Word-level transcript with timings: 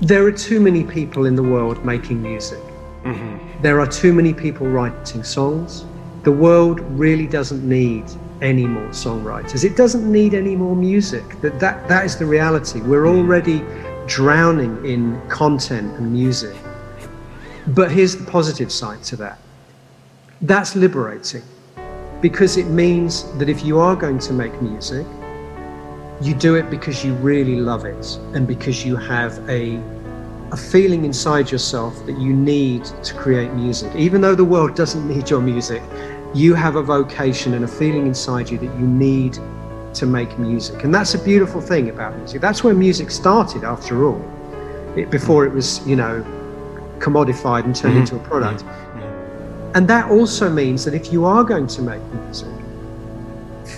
There 0.00 0.24
are 0.26 0.32
too 0.32 0.60
many 0.60 0.84
people 0.84 1.26
in 1.26 1.34
the 1.34 1.42
world 1.42 1.84
making 1.84 2.22
music. 2.22 2.62
Mm-hmm. 3.02 3.62
There 3.62 3.80
are 3.80 3.86
too 3.86 4.12
many 4.12 4.32
people 4.32 4.66
writing 4.66 5.24
songs. 5.24 5.84
The 6.22 6.32
world 6.32 6.80
really 6.80 7.26
doesn't 7.26 7.68
need 7.68 8.04
any 8.40 8.66
more 8.66 8.88
songwriters. 8.90 9.64
It 9.64 9.76
doesn't 9.76 10.10
need 10.10 10.34
any 10.34 10.54
more 10.54 10.76
music. 10.76 11.40
That, 11.40 11.58
that, 11.58 11.88
that 11.88 12.04
is 12.04 12.16
the 12.16 12.26
reality. 12.26 12.80
We're 12.80 13.04
mm. 13.04 13.18
already 13.18 13.64
drowning 14.06 14.84
in 14.84 15.20
content 15.28 15.92
and 15.98 16.12
music. 16.12 16.56
But 17.68 17.90
here's 17.90 18.16
the 18.16 18.30
positive 18.30 18.70
side 18.70 19.02
to 19.04 19.16
that 19.16 19.38
that's 20.42 20.76
liberating 20.76 21.42
because 22.20 22.56
it 22.56 22.66
means 22.66 23.24
that 23.38 23.48
if 23.48 23.64
you 23.64 23.78
are 23.80 23.96
going 23.96 24.18
to 24.20 24.32
make 24.32 24.60
music, 24.62 25.06
you 26.20 26.34
do 26.34 26.56
it 26.56 26.68
because 26.70 27.04
you 27.04 27.14
really 27.14 27.56
love 27.56 27.84
it 27.84 28.18
and 28.34 28.46
because 28.46 28.84
you 28.84 28.96
have 28.96 29.38
a 29.48 29.80
a 30.50 30.56
feeling 30.56 31.04
inside 31.04 31.50
yourself 31.50 31.94
that 32.06 32.18
you 32.18 32.32
need 32.32 32.82
to 33.02 33.14
create 33.14 33.52
music. 33.52 33.94
Even 33.94 34.22
though 34.22 34.34
the 34.34 34.44
world 34.44 34.74
doesn't 34.74 35.06
need 35.06 35.28
your 35.28 35.42
music, 35.42 35.82
you 36.34 36.54
have 36.54 36.76
a 36.76 36.82
vocation 36.82 37.52
and 37.54 37.64
a 37.64 37.68
feeling 37.68 38.06
inside 38.06 38.48
you 38.48 38.56
that 38.58 38.74
you 38.78 38.86
need 38.86 39.38
to 39.94 40.06
make 40.06 40.38
music. 40.38 40.84
And 40.84 40.94
that's 40.94 41.14
a 41.14 41.22
beautiful 41.22 41.60
thing 41.60 41.90
about 41.90 42.16
music. 42.16 42.40
That's 42.40 42.64
where 42.64 42.74
music 42.74 43.10
started, 43.10 43.64
after 43.64 44.06
all, 44.06 44.22
it, 44.96 45.10
before 45.10 45.44
it 45.44 45.52
was, 45.52 45.86
you 45.86 45.96
know, 45.96 46.24
commodified 46.98 47.64
and 47.64 47.76
turned 47.76 47.94
mm-hmm. 47.94 48.00
into 48.00 48.16
a 48.16 48.20
product. 48.20 48.64
Mm-hmm. 48.64 49.72
And 49.74 49.88
that 49.88 50.10
also 50.10 50.48
means 50.48 50.84
that 50.84 50.94
if 50.94 51.12
you 51.12 51.24
are 51.26 51.44
going 51.44 51.66
to 51.66 51.82
make 51.82 52.02
music, 52.14 52.48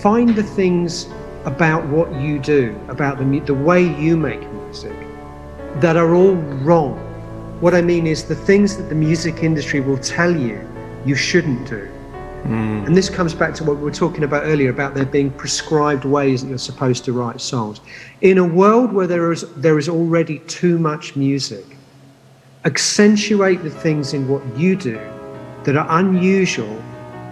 find 0.01 0.29
the 0.29 0.43
things 0.43 1.07
about 1.45 1.85
what 1.87 2.13
you 2.19 2.39
do, 2.39 2.79
about 2.87 3.17
the, 3.17 3.39
the 3.39 3.53
way 3.53 3.83
you 3.83 4.17
make 4.17 4.41
music, 4.53 4.95
that 5.81 5.97
are 5.97 6.13
all 6.13 6.35
wrong. 6.35 6.97
What 7.61 7.75
I 7.75 7.81
mean 7.81 8.07
is 8.07 8.23
the 8.23 8.35
things 8.35 8.77
that 8.77 8.89
the 8.89 8.95
music 8.95 9.43
industry 9.43 9.79
will 9.79 9.97
tell 9.97 10.35
you 10.35 10.67
you 11.05 11.15
shouldn't 11.15 11.67
do. 11.67 11.87
Mm. 12.43 12.87
And 12.87 12.97
this 12.97 13.09
comes 13.09 13.35
back 13.35 13.53
to 13.55 13.63
what 13.63 13.77
we 13.77 13.83
were 13.83 13.91
talking 13.91 14.23
about 14.23 14.43
earlier 14.43 14.71
about 14.71 14.95
there 14.95 15.05
being 15.05 15.29
prescribed 15.31 16.05
ways 16.05 16.41
that 16.41 16.49
you're 16.49 16.57
supposed 16.57 17.05
to 17.05 17.13
write 17.13 17.39
songs. 17.39 17.81
In 18.21 18.39
a 18.39 18.43
world 18.43 18.91
where 18.91 19.05
there 19.05 19.31
is 19.31 19.45
there 19.55 19.77
is 19.77 19.87
already 19.87 20.39
too 20.39 20.79
much 20.79 21.15
music, 21.15 21.65
accentuate 22.65 23.61
the 23.61 23.69
things 23.69 24.13
in 24.13 24.27
what 24.27 24.41
you 24.57 24.75
do 24.75 24.99
that 25.65 25.75
are 25.77 25.99
unusual 25.99 26.81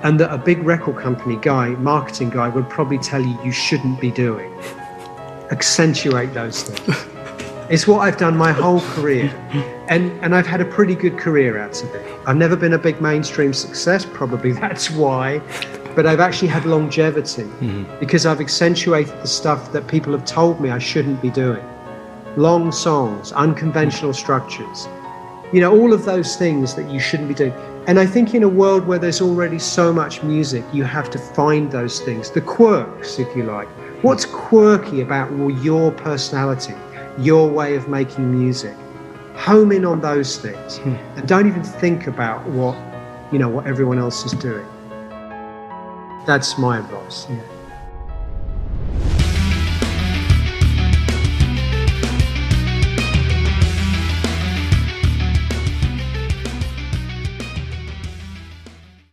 and 0.03 0.19
that 0.19 0.33
a 0.33 0.37
big 0.37 0.63
record 0.63 0.97
company 0.97 1.37
guy, 1.41 1.69
marketing 1.69 2.29
guy 2.29 2.49
would 2.49 2.69
probably 2.69 2.97
tell 2.97 3.21
you 3.21 3.37
you 3.43 3.51
shouldn't 3.51 3.99
be 3.99 4.11
doing. 4.11 4.53
Accentuate 5.51 6.33
those 6.33 6.63
things. 6.63 7.05
It's 7.69 7.87
what 7.87 7.99
I've 7.99 8.17
done 8.17 8.35
my 8.35 8.51
whole 8.51 8.81
career. 8.81 9.27
And, 9.89 10.11
and 10.23 10.33
I've 10.33 10.47
had 10.47 10.59
a 10.59 10.65
pretty 10.65 10.95
good 10.95 11.19
career 11.19 11.59
out 11.59 11.83
of 11.83 11.93
it. 11.93 12.19
I've 12.25 12.35
never 12.35 12.55
been 12.55 12.73
a 12.73 12.79
big 12.79 12.99
mainstream 12.99 13.53
success, 13.53 14.07
probably 14.11 14.53
that's 14.53 14.89
why. 14.89 15.39
But 15.95 16.07
I've 16.07 16.19
actually 16.19 16.47
had 16.47 16.65
longevity 16.65 17.43
mm-hmm. 17.43 17.99
because 17.99 18.25
I've 18.25 18.41
accentuated 18.41 19.13
the 19.21 19.27
stuff 19.27 19.71
that 19.71 19.87
people 19.87 20.13
have 20.13 20.25
told 20.25 20.59
me 20.59 20.71
I 20.71 20.79
shouldn't 20.79 21.21
be 21.21 21.29
doing. 21.29 21.63
Long 22.37 22.71
songs, 22.71 23.31
unconventional 23.33 24.13
structures, 24.13 24.87
you 25.53 25.61
know, 25.61 25.71
all 25.71 25.93
of 25.93 26.05
those 26.05 26.35
things 26.35 26.73
that 26.73 26.89
you 26.89 26.99
shouldn't 26.99 27.29
be 27.29 27.35
doing. 27.35 27.53
And 27.89 27.99
I 27.99 28.05
think 28.05 28.35
in 28.35 28.43
a 28.43 28.47
world 28.47 28.85
where 28.85 28.99
there's 28.99 29.19
already 29.19 29.57
so 29.57 29.91
much 29.91 30.21
music, 30.21 30.63
you 30.71 30.83
have 30.83 31.09
to 31.09 31.17
find 31.17 31.71
those 31.71 32.01
things, 32.01 32.29
the 32.29 32.39
quirks, 32.39 33.17
if 33.17 33.35
you 33.35 33.41
like. 33.41 33.67
What's 34.03 34.25
quirky 34.25 35.01
about 35.01 35.31
your 35.63 35.91
personality, 35.91 36.75
your 37.17 37.49
way 37.49 37.75
of 37.75 37.89
making 37.89 38.31
music? 38.31 38.75
Home 39.37 39.71
in 39.71 39.85
on 39.85 40.01
those 40.01 40.37
things 40.37 40.77
hmm. 40.77 40.93
and 41.17 41.27
don't 41.27 41.47
even 41.47 41.63
think 41.63 42.05
about 42.05 42.45
what, 42.49 42.77
you 43.33 43.39
know, 43.39 43.49
what 43.49 43.65
everyone 43.65 43.97
else 43.97 44.23
is 44.23 44.33
doing. 44.33 44.67
That's 46.27 46.59
my 46.59 46.77
advice. 46.77 47.25
Yeah. 47.27 47.41